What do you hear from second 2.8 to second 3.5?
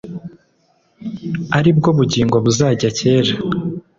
kera,